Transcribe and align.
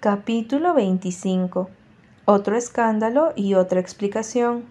Capítulo 0.00 0.74
25 0.74 1.70
Otro 2.26 2.54
escándalo 2.54 3.32
y 3.34 3.54
otra 3.54 3.80
explicación. 3.80 4.66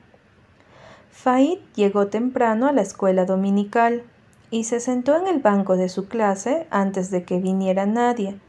Faid 1.09 1.57
llegó 1.75 2.07
temprano 2.07 2.67
a 2.67 2.71
la 2.71 2.83
escuela 2.83 3.25
dominical 3.25 4.03
y 4.51 4.65
se 4.65 4.79
sentó 4.79 5.17
en 5.17 5.25
el 5.25 5.39
banco 5.39 5.77
de 5.77 5.89
su 5.89 6.07
clase 6.07 6.67
antes 6.69 7.09
de 7.09 7.23
que 7.23 7.39
viniera 7.39 7.87
nadie. 7.87 8.39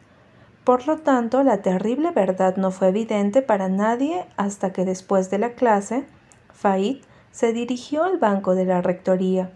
Por 0.64 0.86
lo 0.86 0.98
tanto, 0.98 1.42
la 1.42 1.62
terrible 1.62 2.10
verdad 2.10 2.56
no 2.56 2.71
fue 2.71 2.88
evidente 2.88 3.40
para 3.40 3.71
nadie 3.71 4.27
hasta 4.37 4.74
que 4.74 4.85
después 4.85 5.31
de 5.31 5.38
la 5.38 5.54
clase, 5.54 6.04
Faid 6.53 6.99
se 7.33 7.54
dirigió 7.54 8.04
al 8.04 8.19
banco 8.19 8.54
de 8.54 8.67
la 8.67 8.83
rectoría. 8.83 9.51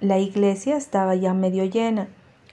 La 0.00 0.18
iglesia 0.18 0.76
estaba 0.76 1.14
ya 1.14 1.34
medio 1.34 1.64
llena, 1.66 2.08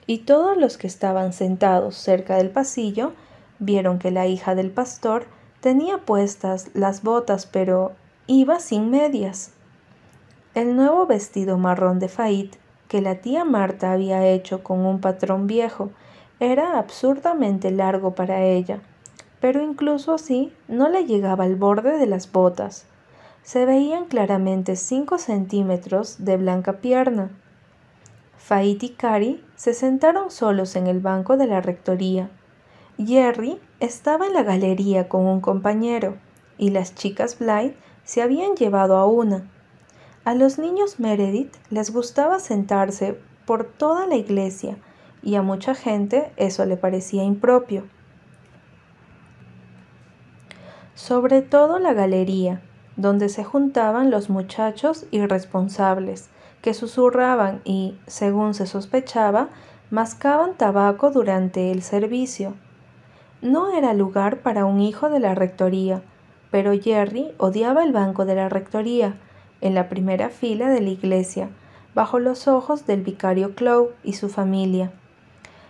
y 0.06 0.20
todos 0.20 0.56
los 0.58 0.78
que 0.78 0.86
estaban 0.86 1.34
sentados 1.34 1.96
cerca 1.96 2.36
del 2.36 2.52
pasillo 2.52 3.14
vieron 3.60 4.00
que 4.00 4.12
la 4.12 4.28
hija 4.28 4.56
del 4.56 4.72
pastor 4.72 5.26
tenía 5.62 6.00
puestas 6.00 6.70
las 6.74 7.04
botas, 7.04 7.46
pero 7.46 7.94
iba 8.28 8.60
sin 8.60 8.90
medias. 8.90 9.52
El 10.56 10.76
nuevo 10.76 11.06
vestido 11.06 11.58
marrón 11.58 12.00
de 12.00 12.10
Faid 12.10 12.56
que 12.88 13.02
la 13.02 13.16
tía 13.16 13.46
Marta 13.46 13.92
había 13.92 14.26
hecho 14.26 14.64
con 14.64 14.80
un 14.86 15.00
patrón 15.00 15.46
viejo 15.46 15.92
era 16.40 16.80
absurdamente 16.80 17.70
largo 17.70 18.16
para 18.16 18.42
ella, 18.44 18.80
pero 19.40 19.62
incluso 19.62 20.14
así 20.14 20.52
no 20.68 20.90
le 20.90 21.06
llegaba 21.06 21.44
al 21.44 21.56
borde 21.56 21.98
de 21.98 22.08
las 22.08 22.32
botas 22.32 22.86
se 23.50 23.66
veían 23.66 24.06
claramente 24.06 24.76
cinco 24.76 25.18
centímetros 25.18 26.24
de 26.24 26.38
blanca 26.38 26.74
pierna. 26.82 27.32
Fait 28.38 28.84
y 28.84 28.90
Cari 28.90 29.44
se 29.56 29.74
sentaron 29.74 30.30
solos 30.30 30.76
en 30.76 30.88
el 30.88 31.00
banco 31.00 31.36
de 31.36 31.48
la 31.48 31.60
rectoría. 31.60 32.30
Jerry 33.06 33.62
estaba 33.80 34.28
en 34.28 34.34
la 34.34 34.44
galería 34.44 35.08
con 35.08 35.26
un 35.26 35.40
compañero 35.40 36.18
y 36.58 36.72
las 36.72 36.96
chicas 36.96 37.40
Blythe 37.40 37.78
se 38.04 38.22
habían 38.22 38.56
llevado 38.56 38.98
a 38.98 39.06
una. 39.06 39.50
A 40.26 40.36
los 40.36 40.60
niños 40.60 41.00
Meredith 41.00 41.56
les 41.70 41.94
gustaba 41.94 42.40
sentarse 42.40 43.18
por 43.46 43.64
toda 43.64 44.06
la 44.06 44.18
iglesia 44.18 44.78
y 45.24 45.36
a 45.36 45.42
mucha 45.42 45.76
gente 45.76 46.34
eso 46.36 46.66
le 46.66 46.76
parecía 46.76 47.24
impropio. 47.24 47.86
Sobre 50.94 51.42
todo 51.42 51.80
la 51.80 51.94
galería, 51.94 52.62
donde 52.98 53.30
se 53.30 53.46
juntaban 53.46 54.12
los 54.12 54.30
muchachos 54.30 55.06
irresponsables, 55.12 56.30
que 56.62 56.74
susurraban 56.74 57.62
y, 57.64 57.98
según 58.08 58.54
se 58.54 58.68
sospechaba, 58.68 59.48
mascaban 59.90 60.58
tabaco 60.58 61.12
durante 61.12 61.72
el 61.72 61.82
servicio. 61.82 62.56
No 63.42 63.72
era 63.76 63.94
lugar 63.94 64.40
para 64.40 64.66
un 64.66 64.82
hijo 64.82 65.10
de 65.10 65.20
la 65.20 65.36
rectoría, 65.36 66.02
pero 66.52 66.74
Jerry 66.80 67.34
odiaba 67.38 67.84
el 67.84 67.92
banco 67.92 68.26
de 68.26 68.36
la 68.36 68.50
rectoría, 68.50 69.16
en 69.62 69.76
la 69.76 69.90
primera 69.90 70.30
fila 70.30 70.70
de 70.70 70.82
la 70.82 70.90
iglesia, 70.90 71.50
bajo 71.94 72.20
los 72.20 72.48
ojos 72.48 72.86
del 72.86 73.02
vicario 73.02 73.56
Clow 73.56 73.92
y 74.04 74.14
su 74.14 74.30
familia. 74.30 74.92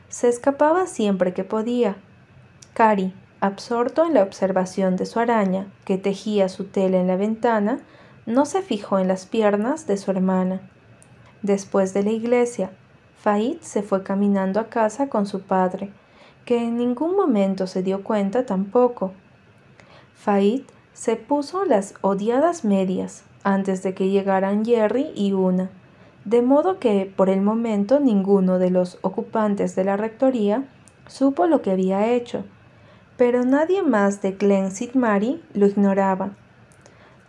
Se 0.10 0.30
escapaba 0.30 0.86
siempre 0.88 1.34
que 1.34 1.44
podía. 1.44 1.96
Cari, 2.74 3.14
Absorto 3.42 4.06
en 4.06 4.14
la 4.16 4.24
observación 4.24 4.98
de 4.98 5.06
su 5.06 5.18
araña, 5.18 5.68
que 5.86 5.98
tejía 5.98 6.50
su 6.50 6.66
tela 6.66 6.98
en 6.98 7.08
la 7.08 7.16
ventana, 7.16 7.80
no 8.26 8.46
se 8.46 8.62
fijó 8.62 9.00
en 9.00 9.08
las 9.08 9.26
piernas 9.26 9.88
de 9.88 9.96
su 9.96 10.12
hermana. 10.12 10.60
Después 11.42 11.94
de 11.94 12.04
la 12.04 12.12
iglesia, 12.12 12.72
Faid 13.22 13.62
se 13.62 13.82
fue 13.82 14.04
caminando 14.04 14.60
a 14.60 14.68
casa 14.68 15.08
con 15.08 15.26
su 15.26 15.42
padre, 15.42 15.90
que 16.46 16.64
en 16.64 16.78
ningún 16.78 17.16
momento 17.16 17.68
se 17.68 17.84
dio 17.84 18.04
cuenta 18.04 18.46
tampoco. 18.46 19.12
Faid 20.16 20.64
se 20.94 21.16
puso 21.16 21.66
las 21.66 21.94
odiadas 22.02 22.66
medias 22.66 23.24
antes 23.44 23.84
de 23.84 23.94
que 23.94 24.10
llegaran 24.10 24.66
Jerry 24.66 25.12
y 25.16 25.34
Una, 25.34 25.70
de 26.26 26.42
modo 26.42 26.80
que 26.80 27.12
por 27.16 27.30
el 27.30 27.42
momento 27.42 28.00
ninguno 28.00 28.60
de 28.60 28.70
los 28.70 28.98
ocupantes 29.02 29.76
de 29.76 29.84
la 29.84 29.98
rectoría 29.98 30.66
supo 31.08 31.48
lo 31.48 31.62
que 31.62 31.72
había 31.72 32.12
hecho 32.12 32.44
pero 33.20 33.44
nadie 33.44 33.84
más 33.84 34.22
de 34.22 34.32
Glen 34.32 34.72
Mary 34.94 35.44
lo 35.54 35.68
ignoraba. 35.68 36.30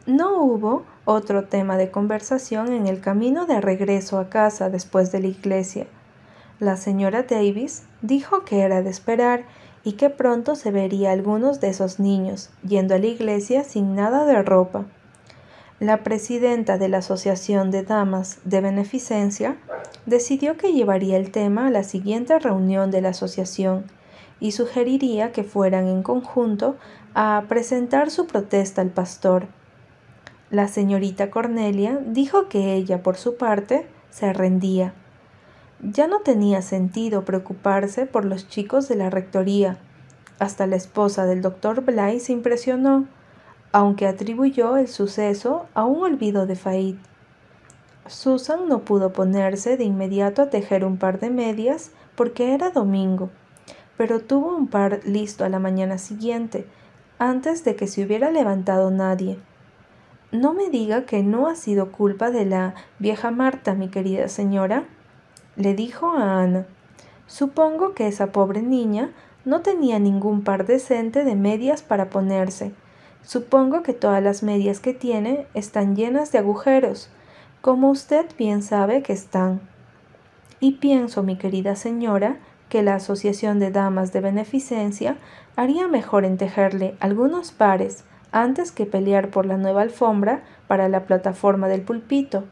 No 0.06 0.40
hubo 0.40 0.84
otro 1.04 1.46
tema 1.46 1.76
de 1.76 1.90
conversación 1.90 2.72
en 2.72 2.86
el 2.86 3.00
camino 3.00 3.44
de 3.44 3.60
regreso 3.60 4.20
a 4.20 4.28
casa 4.28 4.70
después 4.70 5.10
de 5.10 5.18
la 5.18 5.26
iglesia. 5.26 5.88
La 6.60 6.76
señora 6.76 7.24
Davis 7.24 7.82
dijo 8.02 8.44
que 8.44 8.60
era 8.60 8.82
de 8.82 8.90
esperar 8.90 9.44
y 9.84 9.92
que 9.92 10.10
pronto 10.10 10.56
se 10.56 10.70
vería 10.70 11.12
algunos 11.12 11.60
de 11.60 11.68
esos 11.68 11.98
niños 11.98 12.50
yendo 12.66 12.94
a 12.94 12.98
la 12.98 13.06
iglesia 13.06 13.64
sin 13.64 13.94
nada 13.94 14.26
de 14.26 14.42
ropa. 14.42 14.86
La 15.78 16.02
presidenta 16.02 16.76
de 16.76 16.90
la 16.90 16.98
Asociación 16.98 17.70
de 17.70 17.82
Damas 17.82 18.38
de 18.44 18.60
Beneficencia 18.60 19.56
decidió 20.04 20.58
que 20.58 20.74
llevaría 20.74 21.16
el 21.16 21.30
tema 21.30 21.68
a 21.68 21.70
la 21.70 21.84
siguiente 21.84 22.38
reunión 22.38 22.90
de 22.90 23.00
la 23.00 23.10
asociación 23.10 23.86
y 24.40 24.52
sugeriría 24.52 25.32
que 25.32 25.44
fueran 25.44 25.86
en 25.86 26.02
conjunto 26.02 26.76
a 27.14 27.44
presentar 27.48 28.10
su 28.10 28.26
protesta 28.26 28.82
al 28.82 28.90
pastor. 28.90 29.46
La 30.50 30.68
señorita 30.68 31.30
Cornelia 31.30 31.98
dijo 32.04 32.48
que 32.48 32.74
ella, 32.74 33.02
por 33.02 33.16
su 33.16 33.36
parte, 33.36 33.86
se 34.10 34.32
rendía. 34.32 34.92
Ya 35.82 36.06
no 36.06 36.20
tenía 36.20 36.62
sentido 36.62 37.24
preocuparse 37.24 38.06
por 38.06 38.24
los 38.24 38.48
chicos 38.48 38.88
de 38.88 38.96
la 38.96 39.10
rectoría. 39.10 39.78
Hasta 40.38 40.66
la 40.66 40.76
esposa 40.76 41.26
del 41.26 41.42
doctor 41.42 41.82
Bly 41.82 42.20
se 42.20 42.32
impresionó, 42.32 43.06
aunque 43.72 44.06
atribuyó 44.06 44.76
el 44.76 44.88
suceso 44.88 45.66
a 45.74 45.84
un 45.84 46.02
olvido 46.02 46.46
de 46.46 46.56
Faid. 46.56 46.96
Susan 48.06 48.68
no 48.68 48.80
pudo 48.80 49.12
ponerse 49.12 49.76
de 49.76 49.84
inmediato 49.84 50.42
a 50.42 50.50
tejer 50.50 50.84
un 50.84 50.96
par 50.96 51.20
de 51.20 51.30
medias 51.30 51.92
porque 52.14 52.54
era 52.54 52.70
domingo 52.70 53.30
pero 54.00 54.18
tuvo 54.18 54.56
un 54.56 54.66
par 54.66 55.00
listo 55.04 55.44
a 55.44 55.50
la 55.50 55.58
mañana 55.58 55.98
siguiente, 55.98 56.64
antes 57.18 57.64
de 57.64 57.76
que 57.76 57.86
se 57.86 58.02
hubiera 58.02 58.30
levantado 58.30 58.90
nadie. 58.90 59.38
No 60.32 60.54
me 60.54 60.70
diga 60.70 61.04
que 61.04 61.22
no 61.22 61.48
ha 61.48 61.54
sido 61.54 61.92
culpa 61.92 62.30
de 62.30 62.46
la 62.46 62.74
vieja 62.98 63.30
Marta, 63.30 63.74
mi 63.74 63.88
querida 63.90 64.28
señora, 64.28 64.84
le 65.56 65.74
dijo 65.74 66.10
a 66.10 66.42
Ana. 66.42 66.66
Supongo 67.26 67.94
que 67.94 68.08
esa 68.08 68.32
pobre 68.32 68.62
niña 68.62 69.10
no 69.44 69.60
tenía 69.60 69.98
ningún 69.98 70.42
par 70.42 70.66
decente 70.66 71.24
de 71.24 71.36
medias 71.36 71.82
para 71.82 72.10
ponerse. 72.10 72.72
Supongo 73.22 73.82
que 73.82 73.92
todas 73.92 74.22
las 74.22 74.42
medias 74.42 74.80
que 74.80 74.94
tiene 74.94 75.46
están 75.54 75.94
llenas 75.96 76.32
de 76.32 76.38
agujeros, 76.38 77.10
como 77.60 77.90
usted 77.90 78.26
bien 78.38 78.62
sabe 78.62 79.02
que 79.02 79.12
están. 79.12 79.60
Y 80.58 80.72
pienso, 80.72 81.22
mi 81.22 81.36
querida 81.36 81.76
señora, 81.76 82.38
que 82.68 82.82
la 82.82 82.94
Asociación 82.94 83.58
de 83.58 83.70
Damas 83.70 84.12
de 84.12 84.20
Beneficencia 84.20 85.16
haría 85.56 85.88
mejor 85.88 86.24
en 86.24 86.38
tejerle 86.38 86.96
algunos 87.00 87.50
pares 87.50 88.04
antes 88.32 88.72
que 88.72 88.86
pelear 88.86 89.28
por 89.30 89.44
la 89.44 89.56
nueva 89.56 89.82
alfombra 89.82 90.42
para 90.68 90.88
la 90.88 91.04
plataforma 91.04 91.68
del 91.68 91.82
pulpito. 91.82 92.44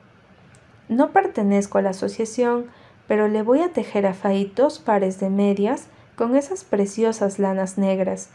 No 0.88 1.10
pertenezco 1.10 1.78
a 1.78 1.82
la 1.82 1.90
asociación, 1.90 2.66
pero 3.08 3.26
le 3.26 3.42
voy 3.42 3.62
a 3.62 3.72
tejer 3.72 4.06
a 4.06 4.14
Faid 4.14 4.50
dos 4.54 4.78
pares 4.78 5.18
de 5.18 5.30
medias 5.30 5.88
con 6.14 6.36
esas 6.36 6.62
preciosas 6.62 7.38
lanas 7.38 7.78
negras, 7.78 8.28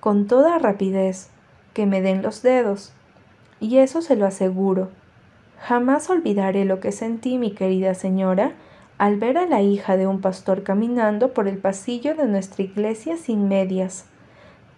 con 0.00 0.26
toda 0.26 0.58
rapidez, 0.58 1.28
que 1.74 1.86
me 1.86 2.00
den 2.00 2.22
los 2.22 2.42
dedos. 2.42 2.92
Y 3.60 3.78
eso 3.78 4.00
se 4.00 4.16
lo 4.16 4.26
aseguro. 4.26 4.90
Jamás 5.60 6.08
olvidaré 6.08 6.64
lo 6.64 6.80
que 6.80 6.92
sentí, 6.92 7.38
mi 7.38 7.52
querida 7.52 7.94
señora, 7.94 8.52
al 8.98 9.16
ver 9.16 9.38
a 9.38 9.46
la 9.46 9.62
hija 9.62 9.96
de 9.96 10.06
un 10.06 10.20
pastor 10.20 10.62
caminando 10.62 11.32
por 11.32 11.48
el 11.48 11.58
pasillo 11.58 12.14
de 12.14 12.26
nuestra 12.26 12.64
iglesia 12.64 13.16
sin 13.16 13.48
medias. 13.48 14.04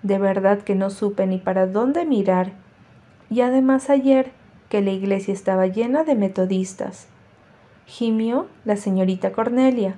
De 0.02 0.18
verdad 0.18 0.60
que 0.60 0.74
no 0.74 0.90
supe 0.90 1.26
ni 1.26 1.38
para 1.38 1.66
dónde 1.66 2.04
mirar. 2.06 2.52
Y 3.30 3.40
además 3.40 3.90
ayer 3.90 4.32
que 4.68 4.80
la 4.80 4.90
iglesia 4.90 5.34
estaba 5.34 5.66
llena 5.66 6.04
de 6.04 6.14
metodistas. 6.14 7.08
Gimió 7.86 8.46
la 8.64 8.76
señorita 8.76 9.32
Cornelia, 9.32 9.96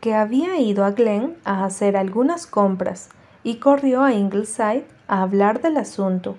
que 0.00 0.14
había 0.14 0.58
ido 0.58 0.84
a 0.84 0.90
Glen 0.90 1.36
a 1.44 1.64
hacer 1.64 1.96
algunas 1.96 2.46
compras 2.46 3.10
y 3.44 3.56
corrió 3.56 4.02
a 4.02 4.12
Ingleside 4.12 4.86
a 5.06 5.22
hablar 5.22 5.62
del 5.62 5.76
asunto. 5.76 6.36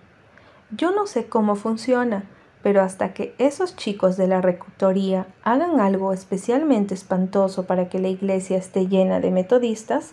Yo 0.72 0.92
no 0.92 1.08
sé 1.08 1.28
cómo 1.28 1.56
funciona, 1.56 2.26
pero 2.62 2.82
hasta 2.82 3.14
que 3.14 3.34
esos 3.38 3.78
chicos 3.78 4.18
de 4.18 4.28
la 4.28 4.42
rectoría 4.42 5.28
hagan 5.44 5.80
algo 5.80 6.12
especialmente 6.12 6.94
espantoso 6.94 7.66
para 7.66 7.88
que 7.88 8.00
la 8.00 8.10
iglesia 8.10 8.58
esté 8.58 8.88
llena 8.88 9.22
de 9.22 9.32
metodistas, 9.32 10.12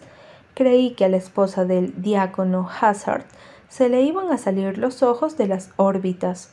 creí 0.54 0.92
que 0.92 1.04
a 1.04 1.08
la 1.08 1.16
esposa 1.16 1.64
del 1.64 2.00
diácono 2.00 2.68
Hazard 2.80 3.24
se 3.68 3.88
le 3.88 4.02
iban 4.02 4.30
a 4.30 4.38
salir 4.38 4.78
los 4.78 5.02
ojos 5.02 5.36
de 5.36 5.48
las 5.48 5.72
órbitas, 5.76 6.50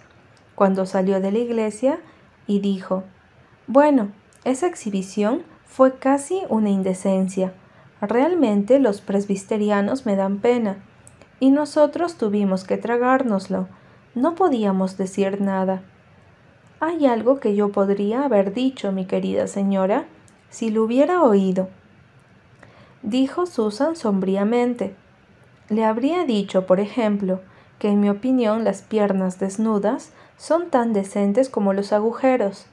cuando 0.56 0.88
salió 0.88 1.22
de 1.22 1.32
la 1.32 1.38
iglesia 1.38 2.00
y 2.48 2.62
dijo, 2.62 3.04
bueno, 3.68 4.12
esa 4.44 4.68
exhibición 4.68 5.44
fue 5.66 5.96
casi 5.98 6.42
una 6.50 6.70
indecencia. 6.70 7.54
Realmente 8.02 8.80
los 8.80 9.02
presbiterianos 9.02 10.06
me 10.06 10.16
dan 10.16 10.40
pena. 10.40 10.78
Y 11.40 11.52
nosotros 11.52 12.16
tuvimos 12.16 12.64
que 12.64 12.78
tragárnoslo. 12.78 13.68
No 14.16 14.36
podíamos 14.36 14.98
decir 14.98 15.42
nada. 15.42 15.84
Hay 16.80 17.06
algo 17.06 17.40
que 17.40 17.56
yo 17.56 17.72
podría 17.72 18.26
haber 18.26 18.54
dicho, 18.54 18.92
mi 18.92 19.06
querida 19.06 19.48
señora, 19.48 20.06
si 20.50 20.72
lo 20.72 20.84
hubiera 20.84 21.24
oído. 21.24 21.70
Dijo 23.04 23.46
Susan 23.46 23.96
sombríamente. 23.96 24.96
Le 25.70 25.86
habría 25.86 26.26
dicho, 26.26 26.66
por 26.66 26.80
ejemplo, 26.80 27.40
que 27.80 27.90
en 27.90 28.00
mi 28.00 28.10
opinión 28.10 28.64
las 28.64 28.82
piernas 28.82 29.40
desnudas 29.40 30.12
son 30.38 30.70
tan 30.70 30.92
decentes 30.94 31.50
como 31.50 31.74
los 31.74 31.94
agujeros, 31.94 32.66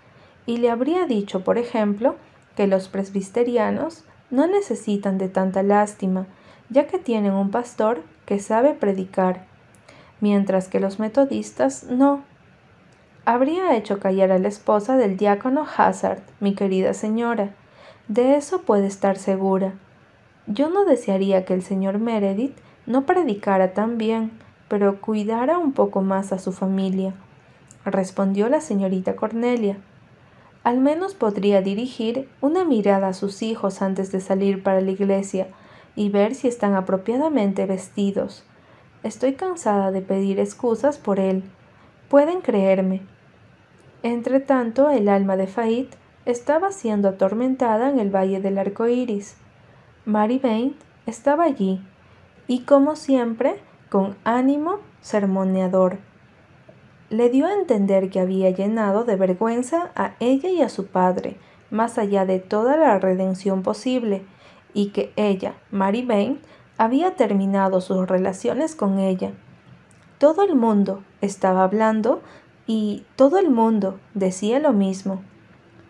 y 0.48 0.56
le 0.56 0.70
habría 0.70 1.04
dicho, 1.04 1.44
por 1.44 1.58
ejemplo, 1.58 2.16
que 2.56 2.66
los 2.66 2.88
presbiterianos 2.88 4.04
no 4.30 4.46
necesitan 4.46 5.18
de 5.18 5.28
tanta 5.28 5.62
lástima, 5.62 6.26
ya 6.70 6.86
que 6.86 6.98
tienen 6.98 7.34
un 7.34 7.50
pastor 7.50 8.00
que 8.24 8.38
sabe 8.38 8.72
predicar, 8.72 9.44
mientras 10.22 10.68
que 10.68 10.80
los 10.80 10.98
metodistas 10.98 11.84
no. 11.84 12.22
Habría 13.26 13.76
hecho 13.76 14.00
callar 14.00 14.32
a 14.32 14.38
la 14.38 14.48
esposa 14.48 14.96
del 14.96 15.18
diácono 15.18 15.66
Hazard, 15.76 16.22
mi 16.40 16.54
querida 16.54 16.94
señora. 16.94 17.50
De 18.08 18.36
eso 18.36 18.62
puede 18.62 18.86
estar 18.86 19.18
segura. 19.18 19.74
Yo 20.46 20.70
no 20.70 20.86
desearía 20.86 21.44
que 21.44 21.52
el 21.52 21.62
señor 21.62 21.98
Meredith 21.98 22.56
no 22.86 23.04
predicara 23.04 23.74
tan 23.74 23.98
bien, 23.98 24.30
pero 24.68 25.02
cuidara 25.02 25.58
un 25.58 25.72
poco 25.72 26.00
más 26.00 26.32
a 26.32 26.38
su 26.38 26.52
familia, 26.52 27.12
respondió 27.84 28.48
la 28.48 28.62
señorita 28.62 29.14
Cornelia. 29.14 29.76
Al 30.68 30.80
menos 30.80 31.14
podría 31.14 31.62
dirigir 31.62 32.28
una 32.42 32.62
mirada 32.62 33.08
a 33.08 33.12
sus 33.14 33.40
hijos 33.40 33.80
antes 33.80 34.12
de 34.12 34.20
salir 34.20 34.62
para 34.62 34.82
la 34.82 34.90
iglesia 34.90 35.48
y 35.96 36.10
ver 36.10 36.34
si 36.34 36.46
están 36.46 36.74
apropiadamente 36.74 37.64
vestidos. 37.64 38.44
Estoy 39.02 39.32
cansada 39.32 39.92
de 39.92 40.02
pedir 40.02 40.38
excusas 40.38 40.98
por 40.98 41.20
él. 41.20 41.42
Pueden 42.10 42.42
creerme. 42.42 43.00
Entretanto, 44.02 44.90
el 44.90 45.08
alma 45.08 45.38
de 45.38 45.46
Fait 45.46 45.88
estaba 46.26 46.70
siendo 46.70 47.08
atormentada 47.08 47.88
en 47.88 47.98
el 47.98 48.14
valle 48.14 48.38
del 48.42 48.58
arco 48.58 48.88
iris. 48.88 49.38
Mary 50.04 50.38
Bain 50.38 50.76
estaba 51.06 51.44
allí, 51.44 51.80
y 52.46 52.64
como 52.64 52.94
siempre, 52.94 53.58
con 53.88 54.18
ánimo 54.22 54.80
sermoneador. 55.00 55.96
Le 57.10 57.30
dio 57.30 57.46
a 57.46 57.54
entender 57.54 58.10
que 58.10 58.20
había 58.20 58.50
llenado 58.50 59.04
de 59.04 59.16
vergüenza 59.16 59.90
a 59.96 60.14
ella 60.20 60.50
y 60.50 60.60
a 60.62 60.68
su 60.68 60.86
padre, 60.86 61.36
más 61.70 61.98
allá 61.98 62.26
de 62.26 62.38
toda 62.38 62.76
la 62.76 62.98
redención 62.98 63.62
posible, 63.62 64.24
y 64.74 64.90
que 64.90 65.12
ella, 65.16 65.54
Mary 65.70 66.04
Bain, 66.04 66.40
había 66.76 67.16
terminado 67.16 67.80
sus 67.80 68.06
relaciones 68.06 68.74
con 68.74 68.98
ella. 68.98 69.32
Todo 70.18 70.42
el 70.42 70.54
mundo 70.54 71.02
estaba 71.20 71.64
hablando 71.64 72.22
y 72.66 73.04
todo 73.16 73.38
el 73.38 73.50
mundo 73.50 73.98
decía 74.14 74.58
lo 74.58 74.72
mismo. 74.72 75.22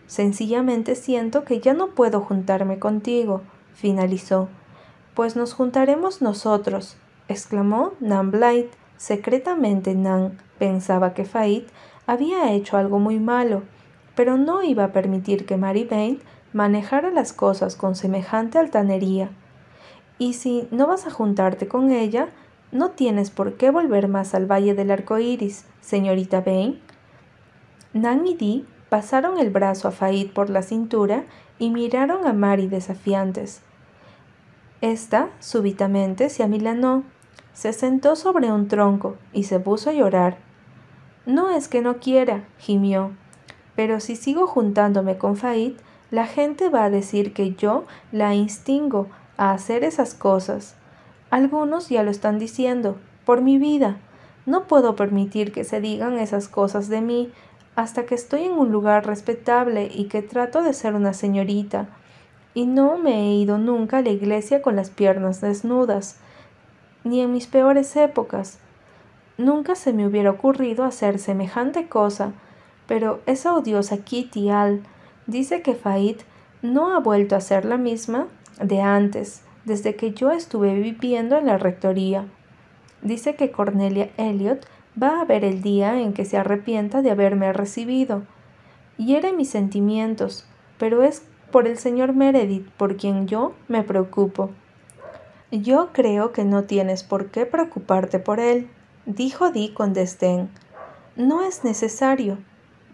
Sencillamente 0.07 0.95
siento 0.95 1.45
que 1.45 1.61
ya 1.61 1.75
no 1.75 1.89
puedo 1.89 2.21
juntarme 2.23 2.79
contigo, 2.79 3.43
finalizó. 3.75 4.49
Pues 5.15 5.37
nos 5.37 5.53
juntaremos 5.53 6.23
nosotros, 6.23 6.97
exclamó 7.29 7.93
Nan 8.01 8.31
Blight. 8.31 8.71
Secretamente 8.99 9.95
Nan 9.95 10.37
pensaba 10.59 11.15
que 11.15 11.25
Fait 11.25 11.67
había 12.07 12.53
hecho 12.53 12.77
algo 12.77 12.99
muy 12.99 13.21
malo, 13.21 13.63
pero 14.15 14.37
no 14.37 14.63
iba 14.65 14.85
a 14.85 14.93
permitir 14.93 15.47
que 15.47 15.57
Mary 15.57 15.85
Bain 15.85 16.21
manejara 16.53 17.11
las 17.11 17.33
cosas 17.33 17.77
con 17.77 17.95
semejante 17.95 18.59
altanería. 18.59 19.31
Y 20.19 20.33
si 20.33 20.67
no 20.73 20.89
vas 20.89 21.07
a 21.07 21.11
juntarte 21.11 21.69
con 21.69 21.93
ella, 21.93 22.29
no 22.73 22.91
tienes 22.91 23.31
por 23.31 23.55
qué 23.55 23.71
volver 23.71 24.09
más 24.09 24.35
al 24.35 24.51
Valle 24.51 24.75
del 24.75 24.91
Arco 24.91 25.19
Iris, 25.19 25.65
señorita 25.81 26.41
Bain. 26.41 26.81
Nan 27.93 28.27
y 28.27 28.35
Dee 28.35 28.67
pasaron 28.89 29.39
el 29.39 29.51
brazo 29.51 29.87
a 29.87 29.93
Fait 29.93 30.33
por 30.33 30.51
la 30.51 30.63
cintura 30.63 31.25
y 31.61 31.71
miraron 31.71 32.27
a 32.27 32.33
Mary 32.33 32.67
desafiantes. 32.67 33.63
Esta 34.81 35.29
súbitamente 35.39 36.31
se 36.31 36.43
amilanó 36.43 37.05
se 37.53 37.73
sentó 37.73 38.15
sobre 38.15 38.53
un 38.53 38.69
tronco 38.69 39.17
y 39.33 39.45
se 39.45 39.59
puso 39.59 39.91
a 39.91 39.93
llorar. 39.93 40.39
No 41.27 41.51
es 41.51 41.69
que 41.69 41.83
no 41.83 41.99
quiera, 41.99 42.45
gimió, 42.59 43.11
pero 43.75 44.01
si 44.01 44.17
sigo 44.17 44.47
juntándome 44.47 45.19
con 45.19 45.37
Fait, 45.37 45.77
la 46.11 46.27
gente 46.27 46.69
va 46.69 46.85
a 46.85 46.91
decir 46.91 47.35
que 47.35 47.55
yo 47.55 47.85
la 48.13 48.35
instingo 48.35 49.09
a 49.37 49.53
hacer 49.53 49.85
esas 49.85 50.15
cosas. 50.15 50.75
Algunos 51.31 51.89
ya 51.89 52.03
lo 52.03 52.11
están 52.11 52.39
diciendo, 52.39 52.97
por 53.25 53.43
mi 53.43 53.59
vida. 53.59 53.99
No 54.47 54.67
puedo 54.67 54.97
permitir 54.97 55.53
que 55.53 55.65
se 55.65 55.81
digan 55.81 56.19
esas 56.19 56.49
cosas 56.49 56.89
de 56.89 57.03
mí 57.03 57.31
hasta 57.77 58.07
que 58.07 58.15
estoy 58.15 58.45
en 58.45 58.53
un 58.53 58.73
lugar 58.73 59.07
respetable 59.07 59.91
y 59.93 60.05
que 60.05 60.23
trato 60.23 60.63
de 60.63 60.73
ser 60.73 60.95
una 60.95 61.13
señorita. 61.13 61.89
Y 62.55 62.67
no 62.67 62.99
me 62.99 63.21
he 63.21 63.35
ido 63.35 63.59
nunca 63.59 63.99
a 63.99 64.03
la 64.03 64.09
iglesia 64.11 64.63
con 64.63 64.77
las 64.77 64.91
piernas 64.91 65.41
desnudas 65.41 66.19
ni 67.05 67.21
en 67.21 67.33
mis 67.33 67.47
peores 67.47 67.95
épocas. 67.97 68.59
Nunca 69.37 69.75
se 69.75 69.93
me 69.93 70.07
hubiera 70.07 70.31
ocurrido 70.31 70.85
hacer 70.85 71.19
semejante 71.19 71.89
cosa, 71.89 72.33
pero 72.87 73.21
esa 73.27 73.55
odiosa 73.55 73.99
Kitty 73.99 74.51
Al 74.51 74.83
dice 75.27 75.63
que 75.63 75.75
Fait 75.75 76.23
no 76.63 76.95
ha 76.95 76.99
vuelto 76.99 77.37
a 77.37 77.41
ser 77.41 77.65
la 77.65 77.77
misma 77.77 78.27
de 78.61 78.81
antes, 78.81 79.43
desde 79.65 79.95
que 79.95 80.13
yo 80.13 80.33
estuve 80.33 80.75
viviendo 80.75 81.37
en 81.37 81.47
la 81.47 81.59
rectoría. 81.59 82.27
Dice 83.03 83.37
que 83.37 83.53
Cornelia 83.53 84.11
Elliot 84.17 84.67
va 85.01 85.21
a 85.21 85.25
ver 85.25 85.45
el 85.45 85.63
día 85.63 86.01
en 86.01 86.13
que 86.13 86.25
se 86.25 86.37
arrepienta 86.37 87.03
de 87.03 87.11
haberme 87.11 87.53
recibido. 87.53 88.23
Hiere 88.97 89.33
mis 89.33 89.51
sentimientos, 89.51 90.47
pero 90.79 91.03
es 91.05 91.23
por 91.53 91.69
el 91.69 91.79
señor 91.79 92.15
Meredith 92.15 92.69
por 92.77 92.97
quien 92.97 93.29
yo 93.29 93.55
me 93.69 93.83
preocupo. 93.83 94.51
Yo 95.51 95.95
creo 95.95 96.33
que 96.33 96.45
no 96.45 96.65
tienes 96.65 97.03
por 97.03 97.31
qué 97.31 97.47
preocuparte 97.47 98.19
por 98.19 98.39
él, 98.39 98.69
dijo 99.07 99.51
Dee 99.51 99.73
con 99.73 99.95
desdén. 99.95 100.51
No 101.17 101.43
es 101.43 101.65
necesario. 101.65 102.37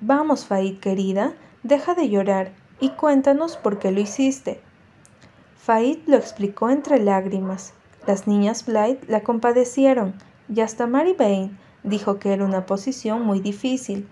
Vamos, 0.01 0.47
Faid 0.47 0.79
querida, 0.79 1.35
deja 1.65 1.97
de 1.97 2.09
llorar 2.09 2.53
y 2.79 2.91
cuéntanos 2.91 3.57
por 3.57 3.81
qué 3.81 3.91
lo 3.91 4.01
hiciste. 4.01 4.61
Faid 5.57 5.99
lo 6.07 6.17
explicó 6.17 6.71
entre 6.71 7.01
lágrimas. 7.01 7.73
Las 8.07 8.29
niñas 8.29 8.65
Blythe 8.65 9.05
la 9.09 9.23
compadecieron 9.23 10.15
y 10.49 10.61
hasta 10.61 10.87
Mary 10.87 11.17
Bain 11.19 11.59
dijo 11.83 12.21
que 12.21 12.33
era 12.33 12.45
una 12.45 12.67
posición 12.67 13.23
muy 13.23 13.41
difícil. 13.41 14.09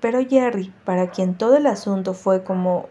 Pero 0.00 0.26
Jerry, 0.26 0.72
para 0.84 1.10
quien 1.10 1.36
todo 1.36 1.56
el 1.56 1.68
asunto 1.68 2.14
fue 2.14 2.42
como 2.42 2.88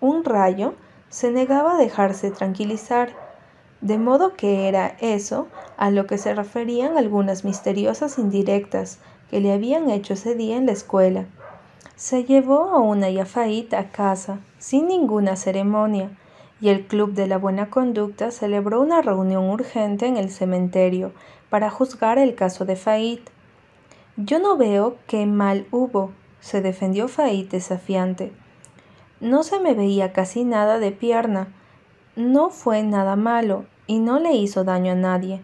un 0.00 0.24
rayo, 0.24 0.74
se 1.08 1.32
negaba 1.32 1.74
a 1.74 1.78
dejarse 1.78 2.30
tranquilizar 2.30 3.21
de 3.82 3.98
modo 3.98 4.34
que 4.34 4.68
era 4.68 4.96
eso 5.00 5.48
a 5.76 5.90
lo 5.90 6.06
que 6.06 6.16
se 6.16 6.32
referían 6.34 6.96
algunas 6.96 7.44
misteriosas 7.44 8.16
indirectas 8.16 9.00
que 9.28 9.40
le 9.40 9.52
habían 9.52 9.90
hecho 9.90 10.14
ese 10.14 10.36
día 10.36 10.56
en 10.56 10.66
la 10.66 10.72
escuela. 10.72 11.26
Se 11.96 12.24
llevó 12.24 12.70
a 12.70 12.78
una 12.78 13.10
yafaíta 13.10 13.80
a 13.80 13.90
casa, 13.90 14.38
sin 14.58 14.86
ninguna 14.86 15.34
ceremonia, 15.34 16.10
y 16.60 16.68
el 16.68 16.86
Club 16.86 17.14
de 17.14 17.26
la 17.26 17.38
Buena 17.38 17.70
Conducta 17.70 18.30
celebró 18.30 18.80
una 18.80 19.02
reunión 19.02 19.50
urgente 19.50 20.06
en 20.06 20.16
el 20.16 20.30
cementerio 20.30 21.12
para 21.50 21.68
juzgar 21.68 22.18
el 22.18 22.36
caso 22.36 22.64
de 22.64 22.76
Fait. 22.76 23.20
Yo 24.16 24.38
no 24.38 24.56
veo 24.56 24.96
qué 25.08 25.26
mal 25.26 25.66
hubo, 25.72 26.12
se 26.38 26.62
defendió 26.62 27.08
Fait 27.08 27.50
desafiante. 27.50 28.32
No 29.20 29.42
se 29.42 29.58
me 29.58 29.74
veía 29.74 30.12
casi 30.12 30.44
nada 30.44 30.78
de 30.78 30.92
pierna. 30.92 31.48
No 32.14 32.50
fue 32.50 32.84
nada 32.84 33.16
malo, 33.16 33.64
y 33.86 33.98
no 33.98 34.18
le 34.18 34.32
hizo 34.32 34.64
daño 34.64 34.92
a 34.92 34.96
nadie. 34.96 35.42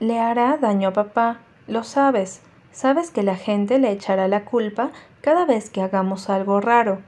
Le 0.00 0.18
hará 0.18 0.56
daño 0.56 0.88
a 0.88 0.92
papá, 0.92 1.40
lo 1.66 1.84
sabes. 1.84 2.42
Sabes 2.72 3.10
que 3.10 3.22
la 3.22 3.36
gente 3.36 3.78
le 3.78 3.92
echará 3.92 4.28
la 4.28 4.44
culpa 4.44 4.90
cada 5.20 5.44
vez 5.46 5.70
que 5.70 5.80
hagamos 5.80 6.28
algo 6.28 6.60
raro. 6.60 7.00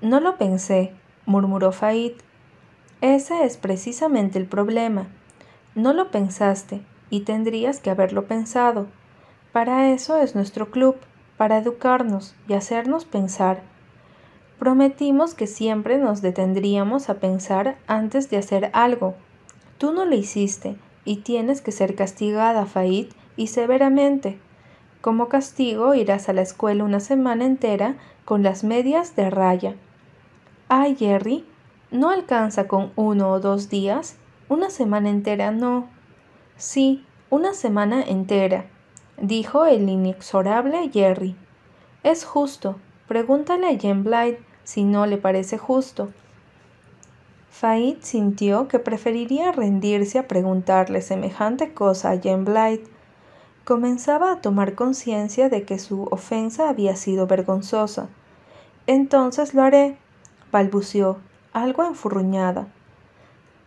No 0.00 0.20
lo 0.20 0.36
pensé, 0.36 0.94
murmuró 1.26 1.70
Fait. 1.72 2.16
Ese 3.02 3.44
es 3.44 3.58
precisamente 3.58 4.38
el 4.38 4.46
problema. 4.46 5.06
No 5.74 5.92
lo 5.92 6.10
pensaste 6.10 6.82
y 7.10 7.20
tendrías 7.20 7.78
que 7.80 7.90
haberlo 7.90 8.26
pensado. 8.26 8.86
Para 9.52 9.90
eso 9.90 10.16
es 10.16 10.34
nuestro 10.34 10.70
club, 10.70 10.96
para 11.36 11.58
educarnos 11.58 12.34
y 12.48 12.54
hacernos 12.54 13.04
pensar. 13.04 13.60
Prometimos 14.58 15.34
que 15.34 15.46
siempre 15.46 15.98
nos 15.98 16.22
detendríamos 16.22 17.10
a 17.10 17.20
pensar 17.20 17.76
antes 17.86 18.30
de 18.30 18.38
hacer 18.38 18.70
algo 18.72 19.14
Tú 19.78 19.92
no 19.92 20.04
lo 20.04 20.14
hiciste 20.14 20.76
y 21.04 21.16
tienes 21.16 21.60
que 21.60 21.72
ser 21.72 21.94
castigada, 21.94 22.66
Faid, 22.66 23.08
y 23.36 23.48
severamente. 23.48 24.38
Como 25.00 25.28
castigo 25.28 25.94
irás 25.94 26.28
a 26.28 26.32
la 26.32 26.42
escuela 26.42 26.84
una 26.84 27.00
semana 27.00 27.44
entera 27.44 27.96
con 28.24 28.42
las 28.42 28.64
medias 28.64 29.14
de 29.14 29.30
raya. 29.30 29.74
Ay, 30.68 30.96
Jerry, 30.96 31.44
¿No 31.92 32.10
alcanza 32.10 32.66
con 32.66 32.92
uno 32.96 33.30
o 33.30 33.38
dos 33.38 33.68
días? 33.68 34.16
Una 34.48 34.70
semana 34.70 35.08
entera 35.08 35.52
no. 35.52 35.88
Sí, 36.56 37.04
una 37.30 37.54
semana 37.54 38.02
entera, 38.02 38.66
dijo 39.20 39.66
el 39.66 39.88
inexorable 39.88 40.90
Jerry. 40.92 41.36
Es 42.02 42.24
justo. 42.24 42.76
Pregúntale 43.06 43.68
a 43.68 43.78
Jen 43.78 44.02
Blythe 44.02 44.42
si 44.64 44.82
no 44.82 45.06
le 45.06 45.16
parece 45.16 45.58
justo. 45.58 46.10
Faid 47.58 48.02
sintió 48.02 48.68
que 48.68 48.78
preferiría 48.78 49.50
rendirse 49.50 50.18
a 50.18 50.28
preguntarle 50.28 51.00
semejante 51.00 51.72
cosa 51.72 52.10
a 52.10 52.18
Jen 52.18 52.44
Blythe. 52.44 52.86
Comenzaba 53.64 54.30
a 54.30 54.42
tomar 54.42 54.74
conciencia 54.74 55.48
de 55.48 55.62
que 55.62 55.78
su 55.78 56.02
ofensa 56.10 56.68
había 56.68 56.96
sido 56.96 57.26
vergonzosa. 57.26 58.08
Entonces 58.86 59.54
lo 59.54 59.62
haré, 59.62 59.96
balbuceó, 60.52 61.16
algo 61.54 61.82
enfurruñada. 61.82 62.68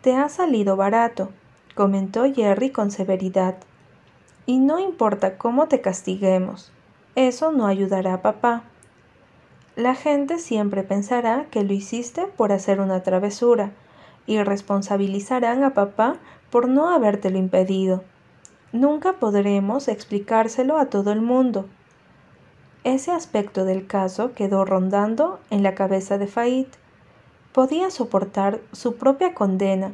Te 0.02 0.16
ha 0.16 0.30
salido 0.30 0.76
barato, 0.76 1.30
comentó 1.74 2.32
Jerry 2.32 2.70
con 2.70 2.92
severidad. 2.92 3.56
Y 4.46 4.60
no 4.60 4.78
importa 4.78 5.40
cómo 5.40 5.68
te 5.68 5.82
castiguemos, 5.82 6.72
eso 7.16 7.52
no 7.52 7.66
ayudará 7.66 8.14
a 8.14 8.22
papá. 8.22 8.66
La 9.80 9.96
gente 9.96 10.40
siempre 10.40 10.84
pensará 10.84 11.46
que 11.52 11.64
lo 11.64 11.72
hiciste 11.72 12.26
por 12.26 12.52
hacer 12.52 12.82
una 12.82 13.02
travesura 13.02 13.72
y 14.28 14.44
responsabilizarán 14.44 15.64
a 15.64 15.74
papá 15.74 16.18
por 16.50 16.68
no 16.68 16.90
habértelo 16.90 17.38
impedido. 17.38 18.04
Nunca 18.74 19.14
podremos 19.14 19.88
explicárselo 19.88 20.78
a 20.78 20.88
todo 20.88 21.14
el 21.14 21.22
mundo. 21.22 21.66
Ese 22.84 23.12
aspecto 23.12 23.64
del 23.64 23.88
caso 23.88 24.34
quedó 24.34 24.66
rondando 24.66 25.40
en 25.50 25.64
la 25.64 25.76
cabeza 25.76 26.18
de 26.18 26.28
Faid. 26.28 26.68
Podía 27.54 27.90
soportar 27.90 28.60
su 28.74 28.98
propia 28.98 29.34
condena, 29.34 29.94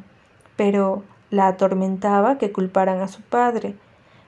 pero 0.55 1.03
la 1.29 1.45
atormentaba 1.45 2.39
que 2.39 2.51
culparan 2.51 3.01
a 3.01 3.07
su 3.07 3.21
padre. 3.21 3.75